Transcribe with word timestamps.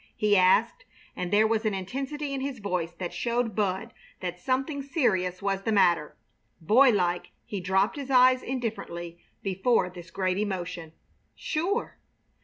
he 0.15 0.35
asked, 0.35 0.83
and 1.15 1.31
there 1.31 1.45
was 1.45 1.63
an 1.63 1.75
intensity 1.75 2.33
in 2.33 2.41
his 2.41 2.57
voice 2.57 2.91
that 2.93 3.13
showed 3.13 3.55
Bud 3.55 3.93
that 4.19 4.39
something 4.39 4.81
serious 4.81 5.43
was 5.43 5.61
the 5.61 5.71
matter. 5.71 6.17
Boylike 6.59 7.29
he 7.45 7.59
dropped 7.59 7.97
his 7.97 8.09
eyes 8.09 8.41
indifferently 8.41 9.19
before 9.43 9.91
this 9.91 10.09
great 10.09 10.39
emotion. 10.39 10.93
"Sure!" 11.35 11.99